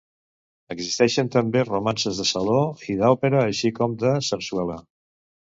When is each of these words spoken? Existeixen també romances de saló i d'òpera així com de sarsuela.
Existeixen 0.75 1.27
també 1.35 1.61
romances 1.67 2.21
de 2.21 2.27
saló 2.29 2.57
i 2.95 2.97
d'òpera 3.03 3.45
així 3.51 3.73
com 3.81 3.95
de 4.07 4.15
sarsuela. 4.31 4.81